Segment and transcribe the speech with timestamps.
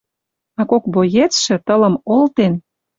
[0.59, 2.53] А кок боецшӹ, тылым олтен